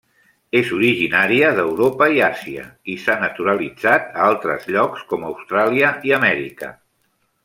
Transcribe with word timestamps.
És 0.59 0.69
originària 0.75 1.49
d'Europa 1.57 2.07
i 2.15 2.23
Àsia 2.27 2.63
i 2.93 2.97
s'ha 3.03 3.17
naturalitzat 3.25 4.09
a 4.15 4.25
altres 4.29 4.65
llocs 4.77 5.05
com 5.13 5.27
Austràlia 5.33 5.93
i 6.11 6.17
Amèrica. 6.19 6.73